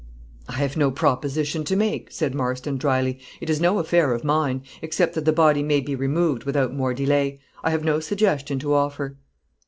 [0.49, 3.19] "I have no proposition to make," said Marston, drily.
[3.39, 6.95] "It is no affair of mine, except that the body may be removed without more
[6.95, 7.39] delay.
[7.63, 9.17] I have no suggestion to offer."